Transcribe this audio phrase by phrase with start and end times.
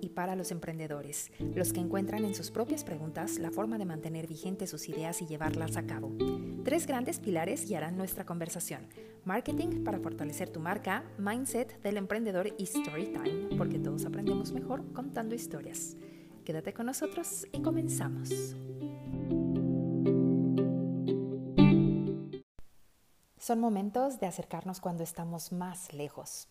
[0.00, 4.26] y para los emprendedores, los que encuentran en sus propias preguntas la forma de mantener
[4.26, 6.12] vigentes sus ideas y llevarlas a cabo.
[6.64, 8.88] Tres grandes pilares guiarán nuestra conversación.
[9.24, 15.34] Marketing para fortalecer tu marca, mindset del emprendedor y storytime, porque todos aprendemos mejor contando
[15.34, 15.96] historias.
[16.44, 18.30] Quédate con nosotros y comenzamos.
[23.38, 26.48] Son momentos de acercarnos cuando estamos más lejos.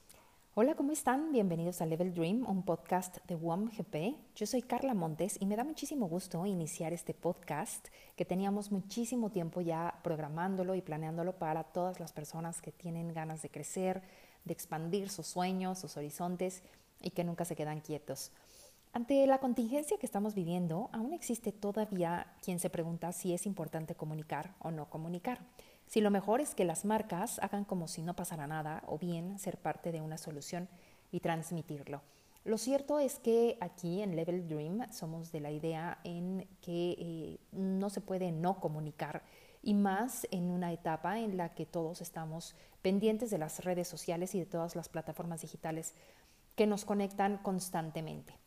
[0.57, 1.33] Hola, ¿cómo están?
[1.33, 4.15] Bienvenidos a Level Dream, un podcast de WOM GP.
[4.37, 9.29] Yo soy Carla Montes y me da muchísimo gusto iniciar este podcast que teníamos muchísimo
[9.31, 14.01] tiempo ya programándolo y planeándolo para todas las personas que tienen ganas de crecer,
[14.45, 16.63] de expandir sus sueños, sus horizontes
[17.01, 18.31] y que nunca se quedan quietos.
[18.93, 23.95] Ante la contingencia que estamos viviendo, aún existe todavía quien se pregunta si es importante
[23.95, 25.41] comunicar o no comunicar.
[25.87, 29.37] Si lo mejor es que las marcas hagan como si no pasara nada o bien
[29.39, 30.67] ser parte de una solución
[31.11, 32.01] y transmitirlo.
[32.43, 37.39] Lo cierto es que aquí en Level Dream somos de la idea en que eh,
[37.51, 39.23] no se puede no comunicar
[39.63, 44.35] y más en una etapa en la que todos estamos pendientes de las redes sociales
[44.35, 45.95] y de todas las plataformas digitales
[46.55, 48.37] que nos conectan constantemente.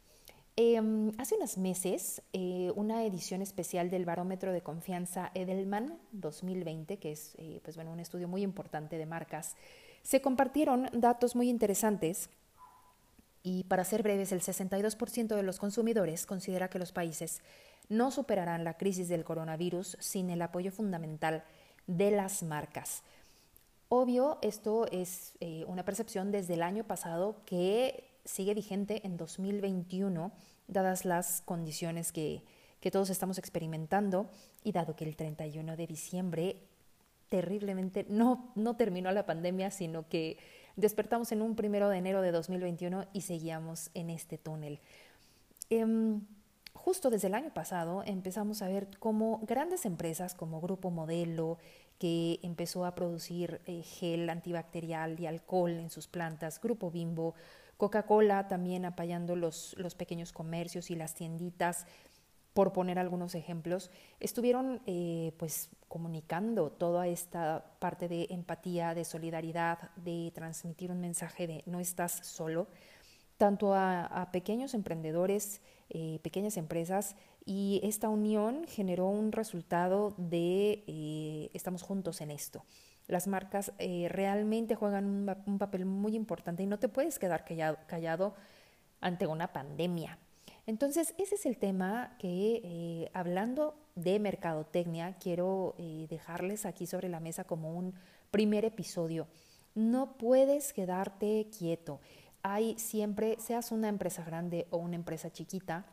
[0.61, 7.13] Em, hace unos meses, eh, una edición especial del Barómetro de Confianza Edelman 2020, que
[7.13, 9.55] es eh, pues bueno, un estudio muy importante de marcas,
[10.03, 12.29] se compartieron datos muy interesantes
[13.45, 17.41] y para ser breves, el 62% de los consumidores considera que los países
[17.89, 21.45] no superarán la crisis del coronavirus sin el apoyo fundamental
[21.87, 23.05] de las marcas.
[23.91, 30.33] Obvio, esto es eh, una percepción desde el año pasado que sigue vigente en 2021,
[30.67, 32.43] dadas las condiciones que,
[32.81, 34.29] que todos estamos experimentando
[34.63, 36.57] y dado que el 31 de diciembre
[37.31, 40.37] terriblemente no, no terminó la pandemia, sino que
[40.77, 44.81] despertamos en un primero de enero de 2021 y seguíamos en este túnel.
[45.71, 46.21] Em,
[46.75, 51.59] justo desde el año pasado empezamos a ver cómo grandes empresas como Grupo Modelo,
[51.99, 57.35] que empezó a producir eh, gel antibacterial y alcohol en sus plantas, Grupo Bimbo,
[57.79, 61.87] Coca-Cola también apoyando los, los pequeños comercios y las tienditas,
[62.59, 69.91] por poner algunos ejemplos, estuvieron eh, pues comunicando toda esta parte de empatía, de solidaridad,
[69.95, 72.67] de transmitir un mensaje de no estás solo,
[73.37, 77.15] tanto a, pequeños emprendedores, eh, pequeñas empresas,
[77.45, 82.65] y esta unión generó un resultado de eh, estamos juntos en esto.
[83.09, 85.07] Las marcas eh, realmente juegan
[85.47, 88.35] un, papel muy importante y no te puedes quedar callado,
[89.01, 90.19] ante una pandemia.
[90.67, 97.09] Entonces, ese es el tema que, eh, hablando de mercadotecnia, quiero eh, dejarles aquí sobre
[97.09, 97.95] la mesa como un
[98.31, 99.27] primer episodio.
[99.75, 102.01] No puedes quedarte quieto.
[102.43, 105.87] Hay siempre, seas una empresa grande o una empresa chiquita,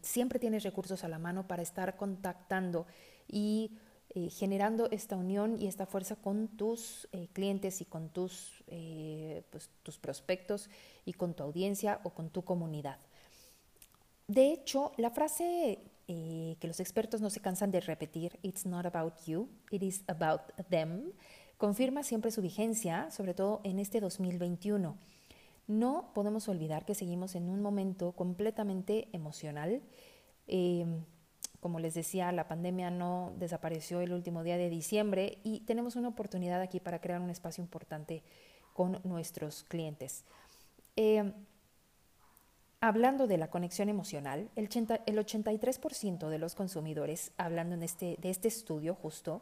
[0.00, 2.86] siempre tienes recursos a la mano para estar contactando
[3.28, 3.78] y
[4.16, 9.42] eh, generando esta unión y esta fuerza con tus eh, clientes y con tus, eh,
[9.50, 10.70] pues, tus prospectos
[11.04, 13.00] y con tu audiencia o con tu comunidad.
[14.28, 19.14] De hecho, la frase que los expertos no se cansan de repetir, It's not about
[19.26, 21.12] you, it is about them,
[21.56, 24.96] confirma siempre su vigencia, sobre todo en este 2021.
[25.66, 29.82] No podemos olvidar que seguimos en un momento completamente emocional.
[31.64, 36.08] Como les decía, la pandemia no desapareció el último día de diciembre y tenemos una
[36.08, 38.22] oportunidad aquí para crear un espacio importante
[38.74, 40.26] con nuestros clientes.
[40.96, 41.32] Eh,
[42.80, 48.48] hablando de la conexión emocional, el, 83% de los consumidores, hablando en este, de este
[48.48, 49.40] estudio justo,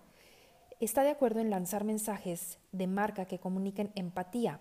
[0.78, 4.60] está de acuerdo en lanzar mensajes de marca que comuniquen empatía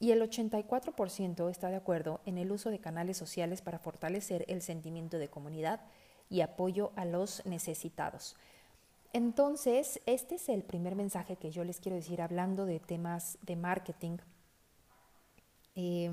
[0.00, 4.62] y el 84% está de acuerdo en el uso de canales sociales para fortalecer el
[4.62, 5.80] sentimiento de comunidad
[6.30, 8.36] y apoyo a los necesitados.
[9.12, 13.54] Entonces, este es el primer mensaje que yo les quiero decir hablando de temas de
[13.54, 14.18] marketing.
[15.76, 16.10] Eh,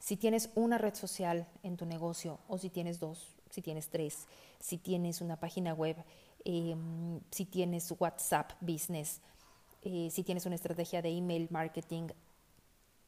[0.00, 4.26] si tienes una red social en tu negocio o si tienes dos, si tienes tres,
[4.58, 5.96] si tienes una página web,
[6.44, 6.74] eh,
[7.30, 9.20] si tienes WhatsApp Business,
[9.82, 12.08] eh, si tienes una estrategia de email marketing,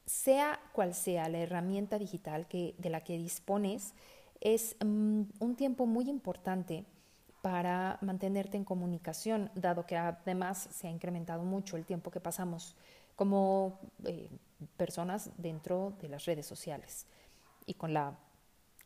[0.06, 3.94] sea cual sea la herramienta digital que, de la que dispones,
[4.43, 6.85] es mm, un tiempo muy importante
[7.41, 12.77] para mantenerte en comunicación, dado que además se ha incrementado mucho el tiempo que pasamos
[13.17, 14.29] como eh,
[14.77, 17.06] personas dentro de las redes sociales
[17.67, 18.17] y con la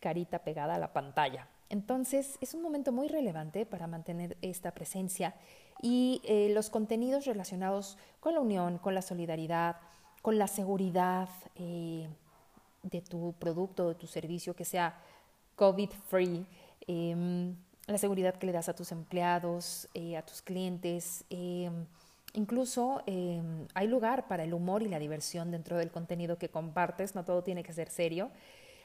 [0.00, 1.48] carita pegada a la pantalla.
[1.68, 5.34] Entonces es un momento muy relevante para mantener esta presencia
[5.82, 9.76] y eh, los contenidos relacionados con la unión, con la solidaridad,
[10.22, 12.08] con la seguridad, eh,
[12.90, 14.98] de tu producto, de tu servicio, que sea
[15.56, 16.46] COVID-free,
[16.86, 17.56] em,
[17.86, 21.24] la seguridad que le das a tus empleados, eh, a tus clientes.
[21.30, 21.86] Em,
[22.34, 27.14] incluso em, hay lugar para el humor y la diversión dentro del contenido que compartes,
[27.14, 28.30] no todo tiene que ser serio.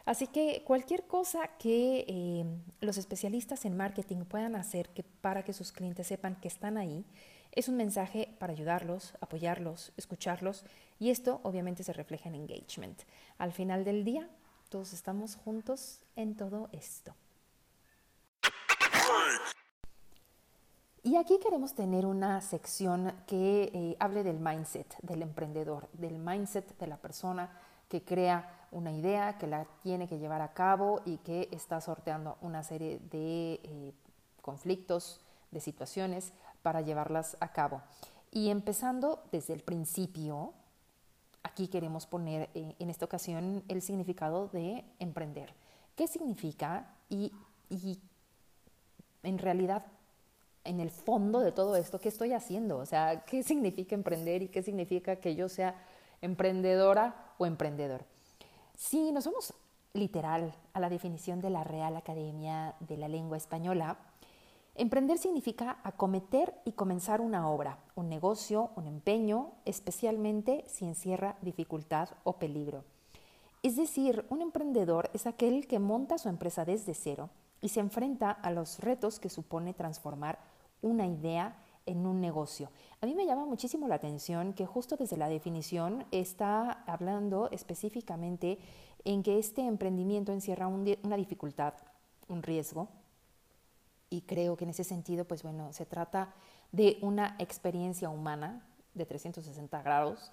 [0.06, 2.44] Así que cualquier cosa que
[2.80, 7.06] los especialistas en marketing puedan hacer que, para que sus clientes sepan que están ahí,
[7.52, 10.64] es un mensaje para ayudarlos, apoyarlos, escucharlos
[11.00, 13.02] y esto obviamente se refleja en engagement.
[13.38, 14.30] Al final del día,
[14.72, 17.14] todos estamos juntos en todo esto.
[21.04, 26.78] Y aquí queremos tener una sección que eh, hable del mindset del emprendedor, del mindset
[26.78, 27.52] de la persona
[27.90, 32.38] que crea una idea, que la tiene que llevar a cabo y que está sorteando
[32.40, 33.94] una serie de eh,
[34.42, 35.20] conflictos,
[35.52, 36.32] de situaciones
[36.62, 37.82] para llevarlas a cabo.
[38.32, 40.54] Y empezando desde el principio,
[41.44, 45.54] aquí queremos poner eh, en esta ocasión el significado de emprender.
[45.96, 46.96] ¿Qué significa?
[47.10, 47.32] Y,
[47.70, 48.00] y
[49.24, 49.86] en realidad,
[50.64, 52.78] en el fondo de todo esto, ¿qué estoy haciendo?
[52.78, 55.76] O sea, ¿qué significa emprender y qué significa que yo sea
[56.22, 58.06] emprendedora o emprendedor?
[58.78, 59.54] Si nos vamos
[59.94, 63.98] literal a la definición de la Real Academia de la Lengua Española,
[64.76, 72.10] Emprender significa acometer y comenzar una obra, un negocio, un empeño, especialmente si encierra dificultad
[72.24, 72.86] o peligro.
[73.64, 77.30] Es decir, un emprendedor es aquel que monta su empresa desde cero
[77.62, 80.40] y se enfrenta a los retos que supone transformar
[80.82, 82.70] una idea en un negocio.
[83.02, 88.58] A mí me llama muchísimo la atención que justo desde la definición está hablando específicamente
[89.04, 91.74] en que este emprendimiento encierra una dificultad,
[92.30, 92.88] un riesgo,
[94.12, 96.34] y creo que en ese sentido, pues bueno, se trata
[96.72, 98.62] de una experiencia humana
[98.94, 100.32] de 360 grados.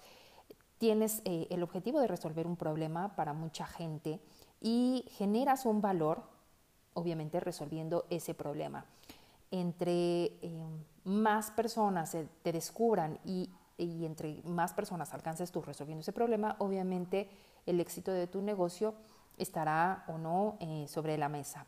[0.77, 4.19] Tienes eh, el objetivo de resolver un problema para mucha gente
[4.59, 6.23] y generas un valor,
[6.93, 8.85] obviamente resolviendo ese problema.
[9.49, 10.65] Entre eh,
[11.05, 17.29] más personas te descubran y, entre más personas alcances tú resolviendo ese problema, obviamente
[17.65, 18.93] el éxito de tu negocio
[19.37, 21.65] estará o no eh, sobre la mesa.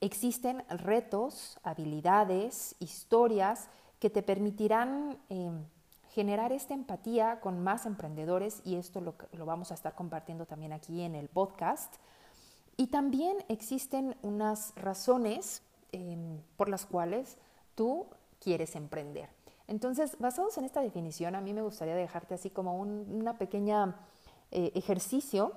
[0.00, 3.68] Existen retos, habilidades, historias
[3.98, 5.64] que te permitirán em,
[6.10, 9.14] generar esta empatía con más emprendedores y esto lo,
[9.44, 11.96] vamos a estar compartiendo también aquí en el podcast.
[12.76, 17.36] Y también existen unas razones em, por las cuales
[17.74, 18.06] tú
[18.40, 19.28] quieres emprender.
[19.66, 23.96] Entonces, basados en esta definición, a mí me gustaría dejarte así como un una pequeña
[24.50, 25.52] eh, ejercicio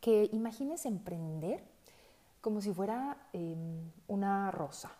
[0.00, 1.62] que imagines emprender
[2.40, 4.92] como si fuera em, una rosa.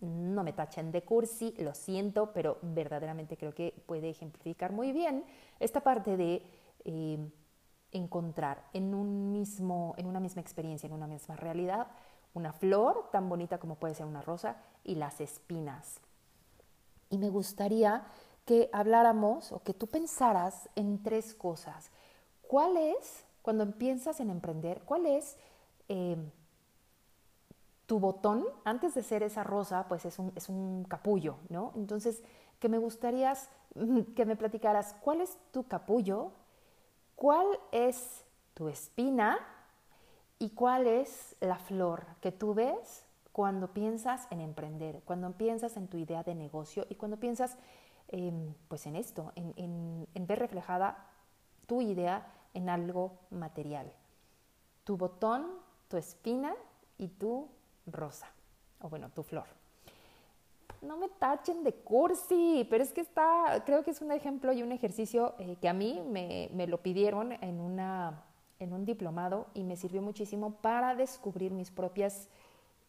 [0.00, 5.24] No me tachen de cursi, lo siento, pero verdaderamente creo que puede ejemplificar muy bien
[5.60, 6.42] esta parte de
[6.84, 7.30] em,
[7.92, 11.86] encontrar en, un mismo, en una misma experiencia, en una misma realidad,
[12.34, 16.00] una flor tan bonita como puede ser una rosa y las espinas.
[17.08, 18.04] Y me gustaría
[18.44, 21.90] que habláramos o que tú pensaras en tres cosas.
[22.46, 25.36] ¿Cuál es, cuando piensas en emprender, cuál es
[25.88, 26.30] em,
[27.94, 31.70] tu botón, antes de ser esa rosa, pues es un, es un capullo, ¿no?
[31.76, 32.24] Entonces,
[32.58, 33.32] que me gustaría
[34.16, 36.32] que me platicaras cuál es tu capullo,
[37.14, 39.38] cuál es tu espina
[40.40, 45.86] y cuál es la flor que tú ves cuando piensas en emprender, cuando piensas en
[45.86, 47.56] tu idea de negocio y cuando piensas
[48.66, 51.06] pues en esto, en, en ver reflejada
[51.68, 53.92] tu idea en algo material.
[54.82, 55.46] Tu botón,
[55.86, 56.56] tu espina
[56.98, 57.50] y tu
[57.86, 58.28] rosa,
[58.80, 59.46] o bueno, tu flor.
[60.82, 64.62] No me tachen de cursi, pero es que está, creo que es un ejemplo y
[64.62, 68.22] un ejercicio eh, que a mí me, lo pidieron en, una,
[68.58, 72.28] en un diplomado y me sirvió muchísimo para descubrir mis propias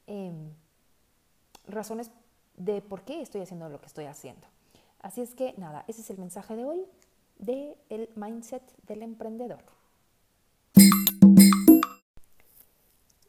[0.08, 0.52] em,
[1.68, 2.12] razones
[2.58, 4.48] de por qué estoy haciendo lo que estoy haciendo.
[5.02, 6.86] Así es que nada, ese es el mensaje de hoy
[7.38, 9.64] de el mindset del emprendedor.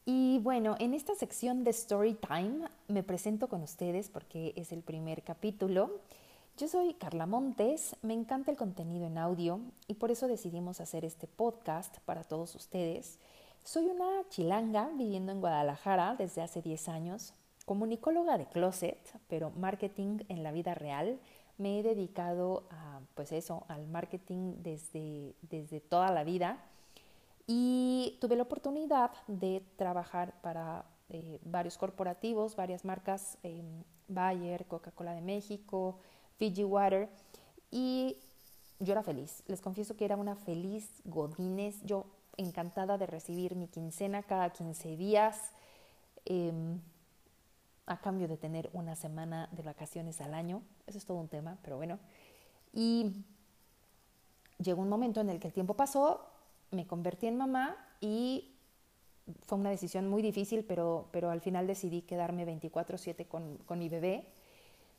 [0.09, 4.83] Y bueno, en esta sección de Story Time me presento con ustedes porque es el
[4.83, 5.99] primer capítulo.
[6.57, 9.59] Yo soy Carla Montes, me encanta el contenido en audio
[9.89, 13.19] y por eso decidimos hacer este podcast para todos ustedes.
[13.65, 17.35] Soy una chilanga viviendo en Guadalajara desde hace 10 años.
[17.65, 21.19] Comunicóloga de closet, pero marketing en la vida real.
[21.59, 26.61] Me he dedicado a, pues eso, al marketing desde, desde toda la vida
[27.47, 33.63] y tuve la oportunidad de trabajar para eh, varios corporativos, varias marcas, eh,
[34.09, 35.99] Bayer, Coca-Cola de México,
[36.39, 37.09] Fiji Water,
[37.71, 38.19] y
[38.81, 39.43] yo era feliz.
[39.47, 41.83] Les confieso que era una feliz Godines.
[41.85, 45.53] Yo encantada de recibir mi quincena cada 15 días
[46.25, 46.81] em,
[47.87, 50.63] a cambio de tener una semana de vacaciones al año.
[50.87, 51.99] Eso es todo un tema, pero bueno.
[52.73, 53.25] Y
[54.59, 56.27] llegó un momento en el que el tiempo pasó,
[56.71, 58.57] me convertí en mamá y
[59.43, 63.89] fue una decisión muy difícil, pero, pero al final decidí quedarme 24/7 con, con, mi
[63.89, 64.29] bebé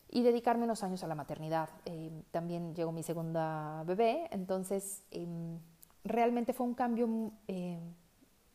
[0.10, 1.70] y dedicarme unos años a la maternidad.
[1.86, 5.60] Eh, también llegó mi segunda bebé, entonces em,
[6.04, 7.80] realmente fue un cambio eh,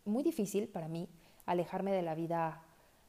[0.04, 1.08] muy difícil para mí,
[1.46, 2.62] alejarme de la vida,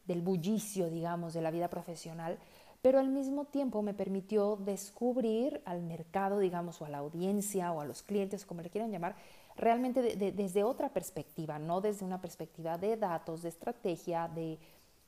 [0.05, 2.39] del bullicio, digamos, de la vida profesional,
[2.81, 7.79] pero al mismo tiempo me permitió descubrir al mercado, digamos, o a la audiencia o
[7.79, 9.15] a los clientes, como le quieran llamar,
[9.55, 14.59] realmente desde otra perspectiva, no desde una perspectiva de datos, de estrategia, de,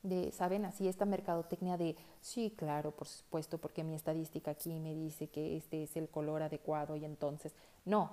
[0.02, 0.64] de, ¿saben?
[0.64, 5.56] Así esta mercadotecnia de, sí, claro, por supuesto, porque mi estadística aquí me dice que
[5.56, 8.12] este es el color adecuado y entonces, no,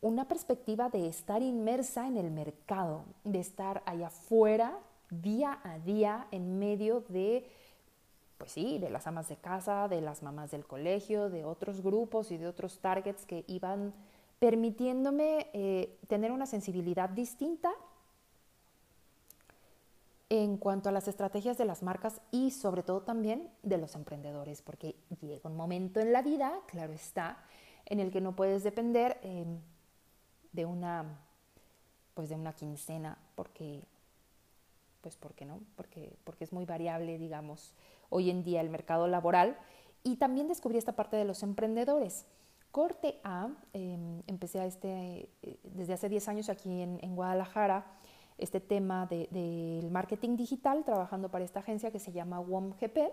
[0.00, 4.78] una perspectiva de estar inmersa en el mercado, de estar allá afuera
[5.10, 7.48] día a día en medio de,
[8.38, 12.30] pues sí, de las amas de casa, de las mamás del colegio, de otros grupos
[12.30, 13.94] y de otros targets que iban
[14.38, 17.72] permitiéndome eh, tener una sensibilidad distinta
[20.28, 24.62] en cuanto a las estrategias de las marcas y sobre todo también de los emprendedores,
[24.62, 27.44] porque llega un momento en la vida, claro está,
[27.86, 29.58] en el que no puedes depender em,
[30.52, 31.20] de una
[32.14, 33.82] pues de una quincena porque
[35.00, 37.74] pues porque no porque porque es muy variable digamos
[38.08, 39.58] hoy en día el mercado laboral.
[40.02, 42.26] Y también descubrí esta parte de los emprendedores
[42.74, 47.86] Corte A, em, empecé este, eh, desde hace 10 años aquí en, Guadalajara,
[48.36, 53.12] este tema del marketing digital, trabajando para esta agencia que se llama WOMGP,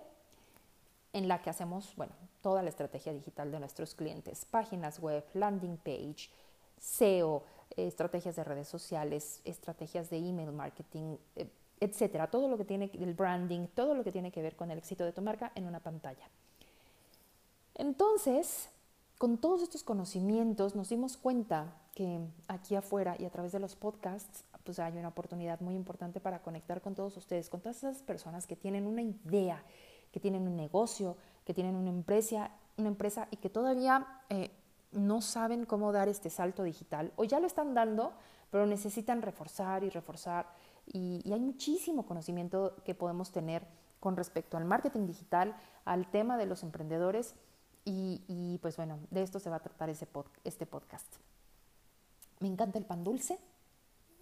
[1.14, 5.78] en la que hacemos, bueno, toda la estrategia digital de nuestros clientes, páginas web, landing
[5.78, 6.32] page,
[6.80, 7.44] SEO,
[7.78, 11.48] estrategias de redes sociales, estrategias de email marketing, eh,
[11.80, 14.80] etcétera, todo lo que tiene el branding, todo lo que tiene que ver con el
[14.80, 16.28] éxito de tu marca en una pantalla.
[17.76, 18.71] Entonces,
[19.22, 23.76] con todos estos conocimientos nos dimos cuenta que aquí afuera y a través de los
[23.76, 28.02] podcasts, pues hay una oportunidad muy importante para conectar con todos ustedes, con todas esas
[28.02, 29.64] personas que tienen una idea,
[30.12, 34.50] que tienen un negocio, que tienen una empresa, una empresa y que todavía eh,
[34.92, 38.14] no saben cómo dar este salto digital o ya lo están dando,
[38.50, 40.48] pero necesitan reforzar y reforzar.
[40.88, 43.68] Y, y hay muchísimo conocimiento que podemos tener
[44.00, 47.36] con respecto al marketing digital, al tema de los emprendedores
[47.84, 50.08] y, pues bueno, de esto se va a tratar ese
[50.44, 51.16] este podcast.
[52.40, 53.40] Me encanta el pan dulce.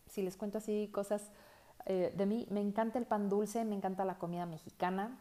[0.08, 1.22] Si les cuento así cosas
[1.86, 5.20] eh, de mí, me encanta el pan dulce, me encanta la comida mexicana.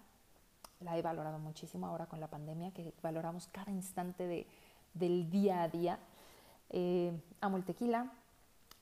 [0.81, 4.47] La he valorado muchísimo ahora con la pandemia, que valoramos cada instante de,
[4.95, 5.99] del día a día.
[6.71, 8.13] Eh, amo el tequila.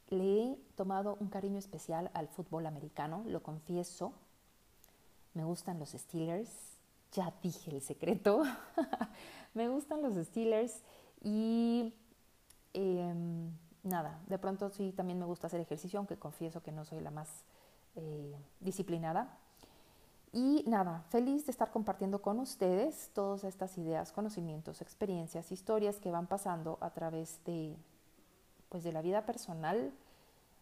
[0.08, 4.12] Le he tomado un cariño especial al fútbol americano, lo confieso.
[5.34, 6.75] Me gustan los Steelers.
[7.16, 8.42] Ya dije el secreto.
[9.54, 10.82] Me gustan los Steelers
[11.22, 11.94] y
[12.74, 13.50] em,
[13.82, 17.10] nada, de pronto sí también me gusta hacer ejercicio, aunque confieso que no soy la
[17.10, 17.46] más
[17.94, 19.38] eh, disciplinada.
[20.30, 26.10] Y nada, feliz de estar compartiendo con ustedes todas estas ideas, conocimientos, experiencias, historias que
[26.10, 27.78] van pasando a través de,
[28.68, 29.90] pues de la vida personal,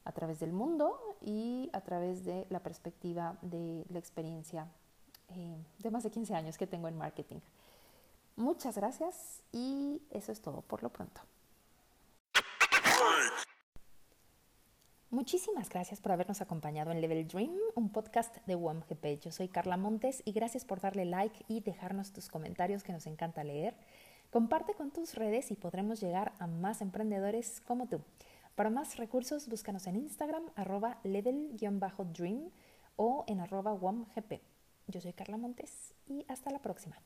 [0.04, 4.68] a través del mundo y a través de la perspectiva de la experiencia
[5.30, 7.40] eh, de más de 15 años que tengo en marketing.
[8.36, 11.20] Muchas gracias y eso es todo por lo pronto.
[15.10, 19.20] Muchísimas gracias por habernos acompañado en Level Dream, un podcast de WOMGP.
[19.20, 23.06] Yo soy Carla Montes y gracias por darle like y dejarnos tus comentarios que nos
[23.06, 23.76] encanta leer.
[24.30, 28.00] Comparte con tus redes y podremos llegar a más emprendedores como tú.
[28.56, 32.50] Para más recursos, búscanos en Instagram, arroba level-dream
[32.96, 34.40] o en arroba WOMGP.
[34.86, 36.96] Yo soy Carla Montes y hasta la próxima.